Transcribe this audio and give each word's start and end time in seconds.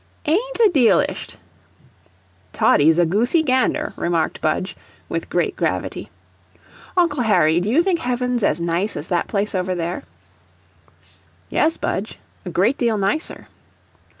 "AIN'T 0.25 0.57
a 0.65 0.69
'dealisht." 0.71 1.35
"Toddy's 2.51 2.97
a 2.97 3.05
goosey 3.05 3.43
gander," 3.43 3.93
remarked 3.95 4.41
Budge, 4.41 4.75
with 5.07 5.29
great 5.29 5.55
gravity. 5.55 6.09
"Uncle 6.97 7.21
Harry, 7.21 7.59
do 7.59 7.69
you 7.69 7.83
think 7.83 7.99
heaven's 7.99 8.41
as 8.41 8.59
nice 8.59 8.97
as 8.97 9.09
that 9.09 9.27
place 9.27 9.53
over 9.53 9.75
there?" 9.75 10.01
"Yes, 11.51 11.77
Budge, 11.77 12.17
a 12.45 12.49
great 12.49 12.79
deal 12.79 12.97
nicer." 12.97 13.47